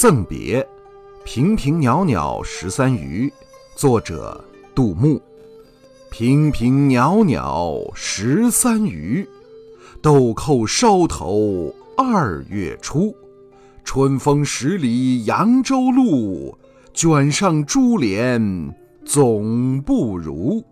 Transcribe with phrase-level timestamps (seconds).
[0.00, 0.66] 赠别
[1.24, 3.30] 平平袅袅十三余
[3.76, 4.42] 作者
[4.74, 5.20] 杜牧。
[6.10, 9.28] 平平袅袅十三余
[10.00, 13.14] 豆蔻梢头二月初
[13.84, 16.56] 春风十里扬州路
[16.94, 18.74] 卷上珠帘
[19.04, 20.64] 总不如。